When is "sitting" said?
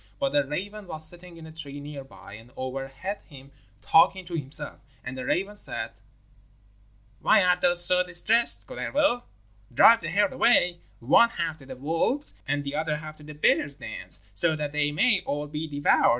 1.07-1.37